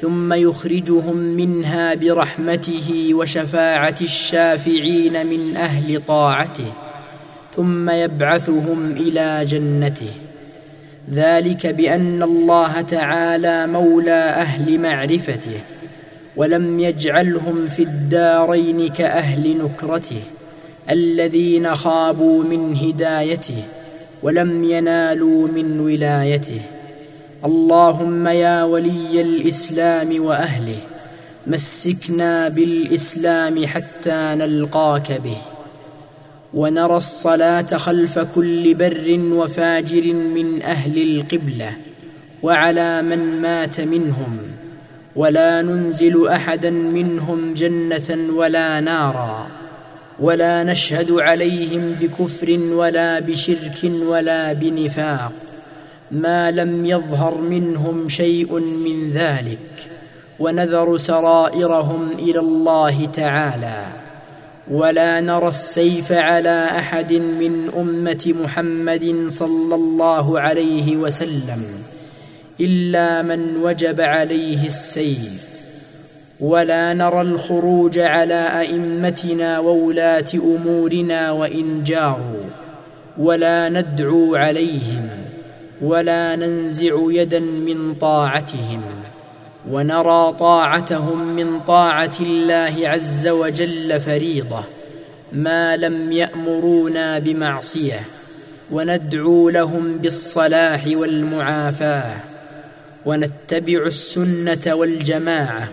ثم 0.00 0.32
يخرجهم 0.32 1.16
منها 1.16 1.94
برحمته 1.94 3.08
وشفاعة 3.12 3.96
الشافعين 4.00 5.26
من 5.26 5.56
أهل 5.56 6.02
طاعته 6.06 6.72
ثم 7.56 7.90
يبعثهم 7.90 8.90
إلى 8.90 9.44
جنته. 9.44 10.10
ذلك 11.12 11.66
بأن 11.66 12.22
الله 12.22 12.80
تعالى 12.80 13.66
مولى 13.66 14.10
أهل 14.12 14.80
معرفته. 14.80 15.60
ولم 16.36 16.80
يجعلهم 16.80 17.68
في 17.68 17.82
الدارين 17.82 18.88
كأهل 18.88 19.58
نكرته 19.58 20.22
الذين 20.90 21.74
خابوا 21.74 22.44
من 22.44 22.76
هدايته 22.76 23.62
ولم 24.22 24.64
ينالوا 24.64 25.48
من 25.48 25.80
ولايته. 25.80 26.60
اللهم 27.44 28.26
يا 28.26 28.64
ولي 28.64 29.20
الإسلام 29.20 30.24
وأهله 30.24 30.78
مسكنا 31.46 32.48
بالإسلام 32.48 33.66
حتى 33.66 34.34
نلقاك 34.38 35.12
به. 35.12 35.36
ونرى 36.54 36.96
الصلاة 36.96 37.62
خلف 37.62 38.18
كل 38.18 38.74
بر 38.74 39.20
وفاجر 39.32 40.12
من 40.12 40.62
أهل 40.62 41.02
القبلة 41.02 41.70
وعلى 42.42 43.02
من 43.02 43.42
مات 43.42 43.80
منهم. 43.80 44.38
ولا 45.16 45.62
ننزل 45.62 46.28
أحدا 46.28 46.70
منهم 46.70 47.54
جنة 47.54 48.32
ولا 48.34 48.80
نارا 48.80 49.46
ولا 50.20 50.64
نشهد 50.64 51.12
عليهم 51.12 51.96
بكفر 52.00 52.58
ولا 52.72 53.20
بشرك 53.20 53.78
ولا 53.84 54.52
بنفاق 54.52 55.32
ما 56.10 56.50
لم 56.50 56.84
يظهر 56.84 57.40
منهم 57.40 58.08
شيء 58.08 58.52
من 58.60 59.10
ذلك 59.10 59.90
ونذر 60.38 60.96
سرائرهم 60.96 62.10
إلى 62.18 62.38
الله 62.38 63.06
تعالى 63.06 63.84
ولا 64.70 65.20
نرى 65.20 65.48
السيف 65.48 66.12
على 66.12 66.64
أحد 66.70 67.12
من 67.12 67.70
أمة 67.76 68.34
محمد 68.42 69.24
صلى 69.28 69.74
الله 69.74 70.40
عليه 70.40 70.96
وسلم 70.96 71.62
إلا 72.60 73.22
من 73.22 73.56
وجب 73.56 74.00
عليه 74.00 74.66
السيف 74.66 75.56
ولا 76.40 76.94
نرى 76.94 77.20
الخروج 77.20 77.98
على 77.98 78.60
أئمتنا 78.60 79.58
وولاة 79.58 80.24
أمورنا 80.34 81.30
وإن 81.30 81.84
جاروا 81.84 82.44
ولا 83.18 83.68
ندعو 83.68 84.36
عليهم 84.36 85.08
ولا 85.82 86.36
ننزع 86.36 86.96
يدا 87.10 87.40
من 87.40 87.94
طاعتهم 87.94 88.82
ونرى 89.70 90.32
طاعتهم 90.32 91.36
من 91.36 91.60
طاعة 91.60 92.14
الله 92.20 92.88
عز 92.88 93.28
وجل 93.28 94.00
فريضة 94.00 94.64
ما 95.32 95.76
لم 95.76 96.12
يأمرونا 96.12 97.18
بمعصية 97.18 98.00
وندعو 98.70 99.48
لهم 99.48 99.98
بالصلاح 99.98 100.86
والمعافاة. 100.86 102.20
ونتبع 103.06 103.86
السنة 103.86 104.74
والجماعة 104.74 105.68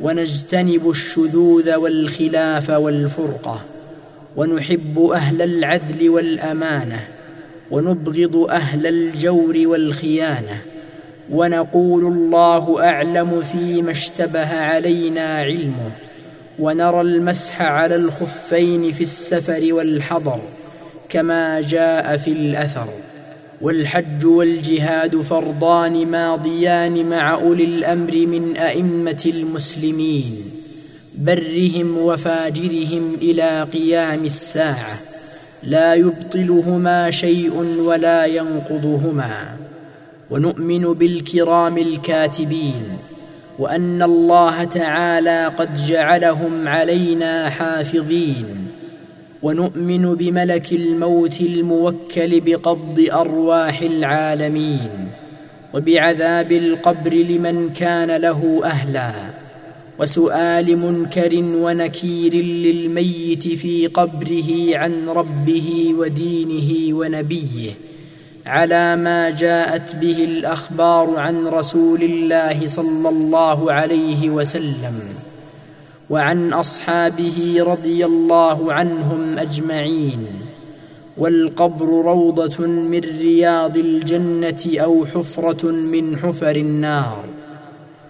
ونجتنب 0.00 0.90
الشذوذ 0.90 1.74
والخلاف 1.74 2.70
والفرقة 2.70 3.60
ونحب 4.36 5.10
أهل 5.14 5.42
العدل 5.42 6.08
والأمانة 6.08 7.00
ونبغض 7.70 8.36
أهل 8.36 8.86
الجور 8.86 9.62
والخيانة 9.64 10.58
ونقول 11.30 12.04
الله 12.04 12.84
أعلم 12.84 13.42
فيما 13.42 13.90
اشتبه 13.90 14.60
علينا 14.60 15.38
علمه 15.38 15.90
ونرى 16.58 17.00
المسح 17.00 17.62
على 17.62 17.96
الخفين 17.96 18.92
في 18.92 19.02
السفر 19.02 19.72
والحضر 19.72 20.40
كما 21.08 21.60
جاء 21.60 22.16
في 22.16 22.32
الأثر. 22.32 22.88
والحج 23.60 24.26
والجهاد 24.26 25.16
فرضان 25.16 26.06
ماضيان 26.06 27.08
مع 27.08 27.34
أولي 27.34 27.64
الأمر 27.64 28.26
من 28.26 28.56
أئمة 28.56 29.22
المسلمين 29.26 30.34
برهم 31.18 31.98
وفاجرهم 31.98 33.14
إلى 33.14 33.66
قيام 33.72 34.24
الساعة 34.24 34.98
لا 35.62 35.94
يبطلهما 35.94 37.10
شيء 37.10 37.78
ولا 37.78 38.26
ينقضهما. 38.26 39.56
ونؤمن 40.30 40.82
بالكرام 40.82 41.78
الكاتبين 41.78 42.82
وأن 43.58 44.02
الله 44.02 44.64
تعالى 44.64 45.52
قد 45.58 45.74
جعلهم 45.74 46.68
علينا 46.68 47.50
حافظين. 47.50 48.65
ونؤمن 49.46 50.14
بملك 50.14 50.72
الموت 50.72 51.40
الموكل 51.40 52.40
بقبض 52.40 53.08
أرواح 53.12 53.82
العالمين 53.82 54.90
وبعذاب 55.74 56.52
القبر 56.52 57.14
لمن 57.14 57.70
كان 57.70 58.10
له 58.16 58.60
أهلا 58.64 59.12
وسؤال 59.98 60.78
منكر 60.78 61.30
ونكير 61.34 62.34
للميت 62.34 63.48
في 63.48 63.86
قبره 63.86 64.50
عن 64.76 65.08
ربه 65.08 65.94
ودينه 65.98 66.98
ونبيه 66.98 67.70
على 68.46 68.96
ما 68.96 69.30
جاءت 69.30 69.96
به 69.96 70.24
الأخبار 70.24 71.18
عن 71.18 71.46
رسول 71.46 72.02
الله 72.02 72.66
صلى 72.66 73.08
الله 73.08 73.72
عليه 73.72 74.30
وسلم 74.30 75.00
وعن 76.10 76.52
أصحابه 76.52 77.56
رضي 77.58 78.04
الله 78.04 78.72
عنهم 78.72 79.38
أجمعين 79.38 80.26
والقبر 81.16 81.86
روضة 81.86 82.66
من 82.66 83.00
رياض 83.00 83.76
الجنة 83.76 84.62
أو 84.66 85.06
حفرة 85.06 85.66
من 85.70 86.16
حفر 86.18 86.56
النار. 86.56 87.24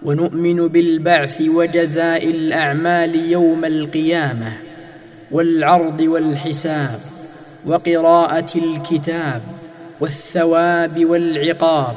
ونؤمن 0.05 0.67
بالبعث 0.67 1.41
وجزاء 1.41 2.27
الأعمال 2.27 3.31
يوم 3.31 3.65
القيامة 3.65 4.53
والعرض 5.31 6.01
والحساب 6.01 6.99
وقراءة 7.65 8.51
الكتاب 8.55 9.41
والثواب 10.01 11.05
والعقاب 11.05 11.95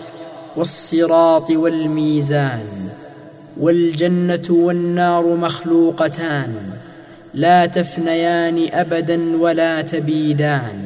والصراط 0.57 1.51
والميزان. 1.51 2.91
والجنة 3.61 4.47
والنار 4.51 5.37
مخلوقتان 5.37 6.55
لا 7.35 7.67
تفنيان 7.67 8.69
ابدا 8.73 9.37
ولا 9.37 9.83
تبيدان. 9.83 10.79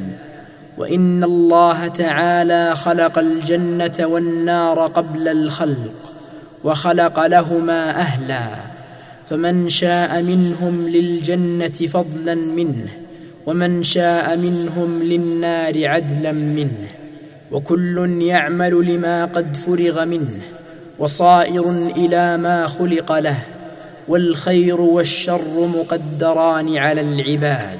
وإن 0.77 1.23
الله 1.23 1.87
تعالى 1.87 2.75
خلق 2.75 3.19
الجنة 3.19 3.97
والنار 4.01 4.79
قبل 4.79 5.27
الخلق 5.27 6.13
وخلق 6.63 7.25
لهما 7.25 7.89
أهلا. 7.89 8.47
فمن 9.25 9.69
شاء 9.69 10.21
منهم 10.21 10.87
للجنة 10.89 11.67
فضلا 11.67 12.35
منه 12.35 12.87
ومن 13.45 13.83
شاء 13.83 14.37
منهم 14.37 15.03
للنار 15.03 15.87
عدلا 15.87 16.31
منه. 16.31 16.87
وكل 17.51 18.21
يعمل 18.21 18.95
لما 18.95 19.25
قد 19.25 19.57
فرغ 19.57 20.05
منه. 20.05 20.54
وصائر 20.99 21.71
إلى 21.71 22.37
ما 22.37 22.67
خلق 22.67 23.19
له 23.19 23.43
والخير 24.07 24.81
والشر 24.81 25.67
مقدران 25.67 26.77
على 26.77 27.01
العباد 27.01 27.79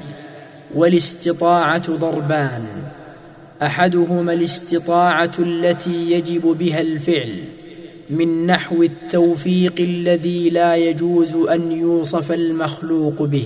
والاستطاعة 0.74 1.96
ضربان. 1.96 2.66
أحدهما 3.62 4.32
الاستطاعة 4.32 5.32
التي 5.38 6.12
يجب 6.12 6.42
بها 6.42 6.80
الفعل 6.80 7.34
من 8.10 8.46
نحو 8.46 8.82
التوفيق 8.82 9.74
الذي 9.78 10.50
لا 10.50 10.76
يجوز 10.76 11.36
أن 11.36 11.72
يوصف 11.72 12.32
المخلوق 12.32 13.22
به 13.22 13.44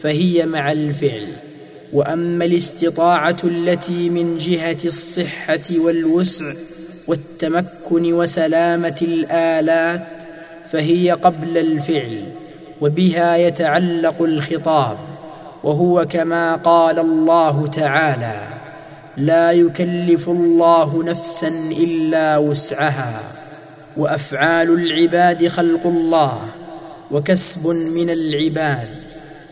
فهي 0.00 0.46
مع 0.46 0.72
الفعل. 0.72 1.28
وأما 1.92 2.44
الاستطاعة 2.44 3.36
التي 3.44 4.10
من 4.10 4.38
جهة 4.38 4.78
الصحة 4.84 5.78
والوسع 5.78 6.52
والتمكن 7.06 8.12
وسلامة 8.12 8.98
الآلات 9.02 10.24
فهي 10.70 11.10
قبل 11.10 11.58
الفعل 11.58 12.22
وبها 12.80 13.36
يتعلق 13.36 14.22
الخطاب 14.22 14.96
وهو 15.64 16.06
كما 16.10 16.56
قال 16.56 16.98
الله 16.98 17.66
تعالى 17.66 18.40
لا 19.16 19.52
يكلف 19.52 20.28
الله 20.28 21.02
نفسا 21.04 21.48
إلا 21.70 22.38
وسعها 22.38 23.20
وأفعال 23.96 24.70
العباد 24.70 25.48
خلق 25.48 25.86
الله 25.86 26.40
وكسب 27.10 27.66
من 27.66 28.10
العباد 28.10 28.88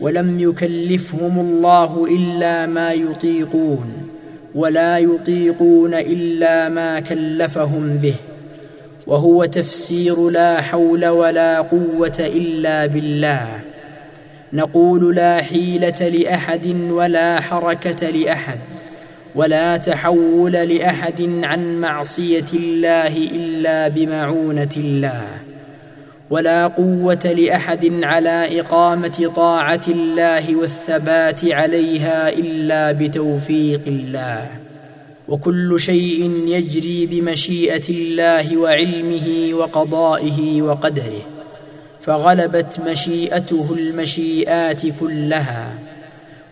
ولم 0.01 0.39
يكلفهم 0.39 1.39
الله 1.39 2.05
إلا 2.09 2.65
ما 2.65 2.93
يطيقون 2.93 4.04
ولا 4.55 4.97
يطيقون 4.97 5.93
إلا 5.93 6.69
ما 6.69 6.99
كلفهم 6.99 7.97
به 7.97 8.15
وهو 9.07 9.45
تفسير 9.45 10.29
لا 10.29 10.61
حول 10.61 11.05
ولا 11.05 11.61
قوة 11.61 12.19
إلا 12.19 12.85
بالله. 12.85 13.47
نقول 14.53 15.15
لا 15.15 15.41
حيلة 15.41 16.09
لأحد 16.09 16.65
ولا 16.89 17.39
حركة 17.39 18.09
لأحد 18.09 18.59
ولا 19.35 19.77
تحول 19.77 20.51
لأحد 20.51 21.21
عن 21.43 21.81
معصية 21.81 22.45
الله 22.53 23.17
إلا 23.17 23.87
بمعونة 23.87 24.69
الله. 24.77 25.27
ولا 26.29 26.67
قوة 26.67 27.35
لأحد 27.37 28.03
على 28.03 28.59
إقامة 28.59 29.31
طاعة 29.35 29.81
الله 29.87 30.55
والثبات 30.55 31.45
عليها 31.45 32.29
إلا 32.29 32.91
بتوفيق 32.91 33.81
الله. 33.87 34.47
وكل 35.27 35.79
شيء 35.79 36.31
يجري 36.47 37.05
بمشيئة 37.05 37.89
الله 37.89 38.57
وعلمه 38.57 39.49
وقضائه 39.53 40.61
وقدره. 40.61 41.21
فغلبت 42.01 42.79
مشيئته 42.79 43.75
المشيئات 43.79 44.81
كلها 44.99 45.73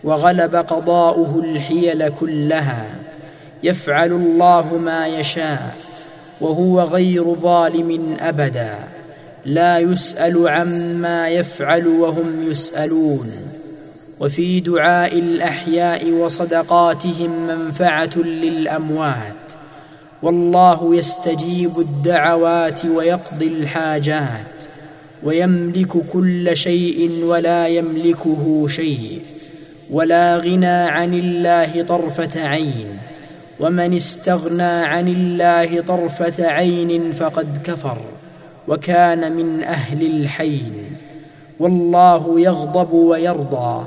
وغلب 0.04 0.56
قضاؤه 0.56 1.42
الحيل 1.46 2.10
كلها. 2.10 2.86
يفعل 3.64 4.12
الله 4.12 4.78
ما 4.78 5.08
يشاء 5.08 5.76
وهو 6.42 6.82
غير 6.82 7.36
ظالم 7.36 8.18
أبدا. 8.20 8.76
لا 9.46 9.80
يسأل 9.80 10.48
عما 10.48 11.30
يفعل 11.30 11.88
وهم 11.88 12.52
يسألون. 12.52 13.32
وفي 14.20 14.60
دعاء 14.60 15.20
الأحياء 15.20 16.12
وصدقاتهم 16.12 17.48
منفعة 17.48 18.18
للأموات. 18.18 19.54
والله 20.22 20.96
يستجيب 20.96 21.80
الدعوات 21.80 22.86
ويقضي 22.86 23.48
الحاجات. 23.48 24.66
ويملك 25.24 25.98
كل 25.98 26.58
شيء 26.58 27.24
ولا 27.24 27.68
يملكه 27.68 28.66
شيء. 28.68 29.22
ولا 29.92 30.38
غنى 30.38 30.66
عن 30.66 31.14
الله 31.14 31.82
طرفة 31.82 32.48
عين. 32.48 32.98
ومن 33.60 33.94
استغنى 33.94 34.64
عن 34.64 35.08
الله 35.08 35.82
طرفة 35.82 36.48
عين 36.48 37.12
فقد 37.12 37.58
كفر. 37.64 38.02
وكان 38.68 39.36
من 39.36 39.64
أهل 39.64 40.06
الحين 40.06 40.74
والله 41.60 42.40
يغضب 42.40 42.94
ويرضى 42.94 43.86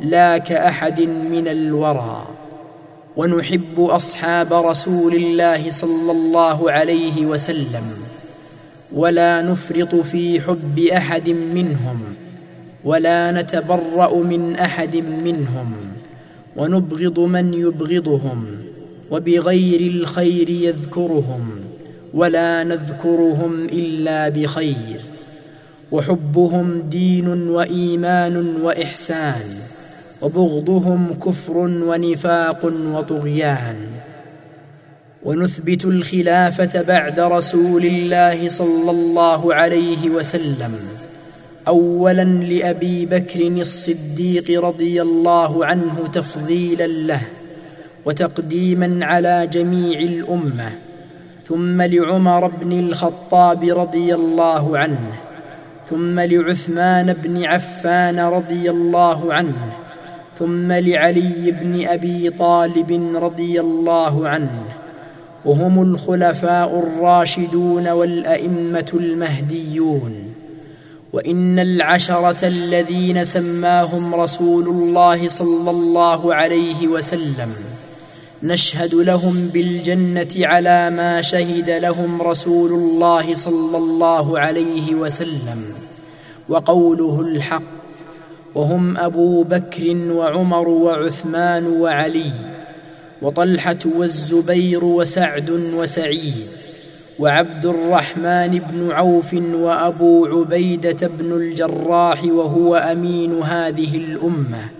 لا 0.00 0.38
كأحد 0.38 1.00
من 1.00 1.48
الورى 1.48 2.26
ونحب 3.16 3.80
أصحاب 3.80 4.52
رسول 4.52 5.14
الله 5.14 5.70
صلى 5.70 6.12
الله 6.12 6.70
عليه 6.70 7.26
وسلم 7.26 7.84
ولا 8.92 9.42
نفرط 9.42 9.94
في 9.94 10.40
حب 10.40 10.78
أحد 10.78 11.28
منهم 11.28 12.00
ولا 12.84 13.32
نتبرأ 13.32 14.14
من 14.14 14.56
أحد 14.56 14.96
منهم 14.96 15.72
ونبغض 16.56 17.20
من 17.20 17.54
يبغضهم 17.54 18.46
وبغير 19.10 19.80
الخير 19.80 20.50
يذكرهم 20.50 21.50
ولا 22.14 22.64
نذكرهم 22.64 23.64
إلا 23.64 24.28
بخير. 24.28 25.00
وحبهم 25.92 26.80
دين 26.80 27.28
وإيمان 27.48 28.56
وإحسان 28.62 29.42
وبغضهم 30.22 31.14
كفر 31.14 31.56
ونفاق 31.56 32.64
وطغيان. 32.64 33.76
ونثبت 35.22 35.84
الخلافة 35.84 36.82
بعد 36.82 37.20
رسول 37.20 37.84
الله 37.86 38.48
صلى 38.48 38.90
الله 38.90 39.54
عليه 39.54 40.10
وسلم 40.10 40.74
اولا 41.68 42.24
لأبي 42.24 43.06
بكر 43.06 43.46
الصديق 43.46 44.64
رضي 44.64 45.02
الله 45.02 45.66
عنه 45.66 46.08
تفضيلا 46.12 46.86
له 46.86 47.20
وتقديما 48.04 49.06
على 49.06 49.48
جميع 49.52 50.00
الأمة. 50.00 50.89
ثم 51.50 51.82
لعمر 51.82 52.46
بن 52.46 52.78
الخطاب 52.78 53.64
رضي 53.64 54.14
الله 54.14 54.78
عنه 54.78 55.00
ثم 55.86 56.20
لعثمان 56.20 57.12
بن 57.12 57.44
عفان 57.44 58.20
رضي 58.20 58.70
الله 58.70 59.34
عنه 59.34 59.72
ثم 60.34 60.72
لعلي 60.72 61.50
بن 61.50 61.88
أبي 61.88 62.30
طالب 62.30 63.16
رضي 63.16 63.60
الله 63.60 64.28
عنه 64.28 64.62
وهم 65.44 65.82
الخلفاء 65.82 66.78
الراشدون 66.78 67.88
والأئمة 67.88 68.90
المهديون. 68.94 70.12
وإن 71.12 71.58
العشرة 71.58 72.48
الذين 72.48 73.24
سماهم 73.24 74.14
رسول 74.14 74.68
الله 74.68 75.28
صلى 75.28 75.70
الله 75.70 76.34
عليه 76.34 76.88
وسلم 76.88 77.52
نشهد 78.42 78.94
لهم 78.94 79.50
بالجنة 79.52 80.46
على 80.46 80.90
ما 80.90 81.20
شهد 81.20 81.70
لهم 81.70 82.22
رسول 82.22 82.72
الله 82.72 83.34
صلى 83.34 83.78
الله 83.78 84.38
عليه 84.38 84.94
وسلم 84.94 85.64
وقوله 86.48 87.20
الحق 87.20 87.62
وهم 88.54 88.96
أبو 88.96 89.42
بكر 89.42 89.96
وعمر 90.12 90.68
وعثمان 90.68 91.66
وعلي 91.66 92.32
وطلحة 93.22 93.78
والزبير 93.96 94.84
وسعد 94.84 95.50
وسعيد 95.50 96.46
وعبد 97.18 97.66
الرحمن 97.66 98.60
بن 98.70 98.90
عوف 98.90 99.34
وأبو 99.34 100.26
عبيدة 100.26 101.06
بن 101.06 101.32
الجراح 101.32 102.24
وهو 102.24 102.76
أمين 102.76 103.42
هذه 103.42 103.96
الأمة 103.96 104.70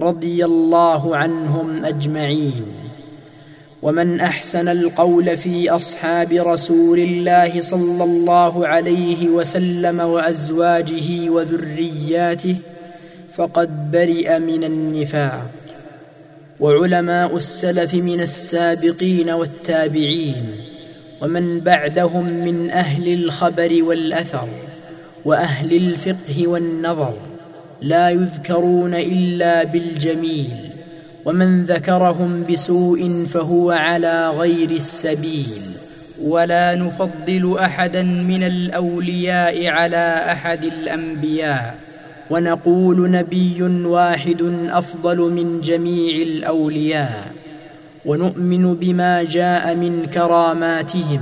رضي 0.00 0.44
الله 0.44 1.16
عنهم 1.16 1.84
أجمعين. 1.84 2.77
ومن 3.82 4.20
أحسن 4.20 4.68
القول 4.68 5.36
في 5.36 5.70
أصحاب 5.70 6.32
رسول 6.32 6.98
الله 6.98 7.60
صلى 7.60 8.04
الله 8.04 8.66
عليه 8.66 9.28
وسلم 9.28 10.00
وأزواجه 10.00 11.30
وذرياته 11.30 12.56
فقد 13.34 13.90
برئ 13.92 14.38
من 14.38 14.64
النفاق. 14.64 15.50
وعلماء 16.60 17.36
السلف 17.36 17.94
من 17.94 18.20
السابقين 18.20 19.30
والتابعين 19.30 20.46
ومن 21.22 21.60
بعدهم 21.60 22.24
من 22.44 22.70
أهل 22.70 23.14
الخبر 23.14 23.82
والأثر 23.82 24.48
وأهل 25.24 25.76
الفقه 25.76 26.46
والنظر 26.48 27.16
لا 27.82 28.10
يذكرون 28.10 28.94
إلا 28.94 29.64
بالجميل 29.64 30.67
ومن 31.28 31.64
ذكرهم 31.64 32.44
بسوء 32.50 33.26
فهو 33.30 33.70
على 33.70 34.30
غير 34.30 34.70
السبيل. 34.70 35.62
ولا 36.22 36.74
نفضل 36.74 37.56
أحدا 37.58 38.02
من 38.02 38.42
الأولياء 38.42 39.66
على 39.66 40.24
أحد 40.32 40.64
الأنبياء. 40.64 41.78
ونقول 42.30 43.10
نبي 43.10 43.62
واحد 43.62 44.68
أفضل 44.70 45.18
من 45.18 45.60
جميع 45.60 46.22
الأولياء. 46.22 47.32
ونؤمن 48.06 48.74
بما 48.74 49.22
جاء 49.22 49.74
من 49.74 50.06
كراماتهم. 50.14 51.20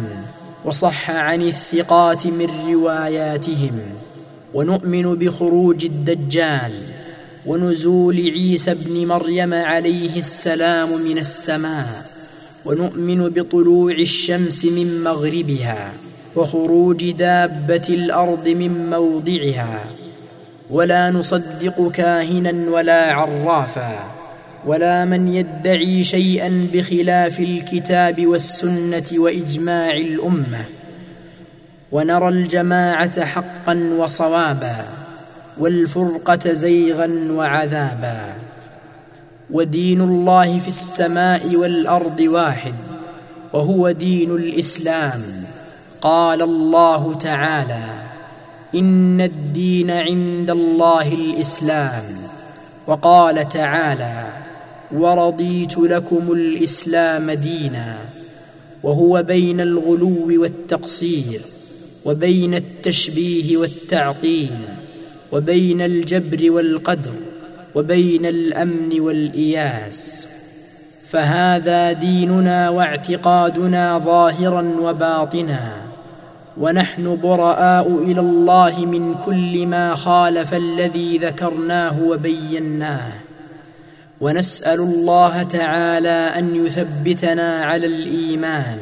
وصح 0.65 1.11
عن 1.11 1.43
الثقات 1.43 2.27
من 2.27 2.49
رواياتهم. 2.69 3.81
ونؤمن 4.55 5.15
بخروج 5.15 5.85
الدجال. 5.85 6.73
ونزول 7.47 8.17
عيسى 8.17 8.71
ابن 8.71 9.07
مريم 9.07 9.55
عليه 9.55 10.19
السلام 10.19 11.01
من 11.01 11.19
السماء 11.19 12.07
ونؤمن 12.65 13.29
بطلوع 13.29 13.93
الشمس 13.93 14.65
من 14.65 15.05
مغربها 15.05 15.93
وخروج 16.37 17.11
دابة 17.11 17.87
الأرض 17.89 18.49
من 18.49 18.91
موضعها 18.91 19.85
ولا 20.71 21.11
نصدق 21.11 21.91
كاهنا 21.95 22.71
ولا 22.71 23.13
عرافا 23.13 24.17
ولا 24.67 25.05
من 25.05 25.33
يدعي 25.33 26.05
شيئا 26.05 26.69
بخلاف 26.73 27.41
الكتاب 27.41 28.27
والسنة 28.27 29.05
وإجماع 29.13 29.97
الأمة 29.97 30.65
ونرى 31.93 32.29
الجماعة 32.29 33.25
حقا 33.25 33.95
وصوابا. 33.99 35.06
والفرقة 35.59 36.53
زيغا 36.53 37.33
وعذابا. 37.33 38.35
ودين 39.51 40.01
الله 40.01 40.59
في 40.59 40.69
السماء 40.69 41.57
والأرض 41.57 42.21
واحد 42.21 42.75
وهو 43.53 43.91
دين 43.91 44.31
الإسلام. 44.31 45.23
قال 46.01 46.43
الله 46.43 47.15
تعالى 47.15 47.85
إن 48.75 49.21
الدين 49.21 49.91
عند 49.91 50.51
الله 50.51 51.15
الإسلام. 51.15 52.05
وقال 52.87 53.49
تعالى 53.49 54.27
ورضيت 54.93 55.79
لكم 55.79 56.33
الإسلام 56.33 57.31
دينا 57.31 57.97
وهو 58.83 59.23
بين 59.23 59.61
الغلو 59.61 60.43
والتقصير 60.43 61.41
وبين 62.05 62.55
التشبيه 62.55 63.57
والتعطيل. 63.57 64.76
وبين 65.33 65.81
الجبر 65.81 66.51
والقدر 66.51 67.15
وبين 67.75 68.27
الأمن 68.27 69.01
والإياس. 69.01 70.27
فهذا 71.11 71.93
ديننا 71.93 72.69
واعتقادنا 72.69 73.99
ظاهرا 73.99 74.63
وباطنا. 74.81 75.73
ونحن 76.61 77.21
براء 77.21 77.89
إلى 78.03 78.21
الله 78.21 78.87
من 78.87 79.15
كل 79.15 79.67
ما 79.67 79.95
خالف 79.95 80.55
الذي 80.55 81.19
ذكرناه 81.19 82.03
وبيناه. 82.03 83.13
ونسأل 84.21 84.81
الله 84.81 85.43
تعالى 85.43 86.33
أن 86.39 86.67
يثبتنا 86.67 87.65
على 87.65 87.87
الإيمان 87.87 88.79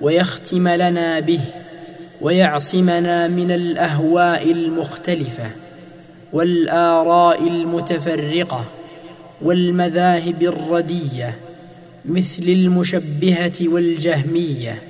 ويختم 0.00 0.68
لنا 0.68 1.20
به. 1.20 1.40
ويعصمنا 2.20 3.28
من 3.28 3.50
الأهواء 3.50 4.50
المختلفة 4.50 5.50
والآراء 6.32 7.48
المتفرقة 7.48 8.64
والمذاهب 9.42 10.42
الردية 10.42 11.34
مثل 12.04 12.42
المشبهة 12.42 13.52
والجهمية 13.62 14.82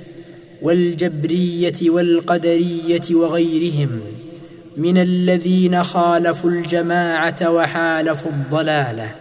والجبرية 0.61 1.89
والقدرية 1.89 3.01
وغيرهم 3.11 4.01
من 4.77 4.97
الذين 4.97 5.83
خالفوا 5.83 6.49
الجماعة 6.49 7.49
وحالفوا 7.49 8.31
الضلالة 8.31 9.15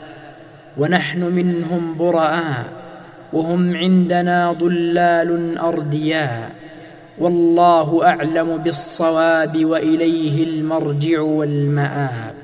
ونحن 0.78 1.24
منهم 1.24 1.96
براء 1.96 2.64
وهم 3.32 3.76
عندنا 3.76 4.52
ضلال 4.52 5.58
أردياء 5.58 6.63
والله 7.18 8.07
أعلم 8.07 8.57
بالصواب 8.57 9.64
وإليه 9.64 10.44
المرجع 10.44 11.20
والمآب. 11.20 12.43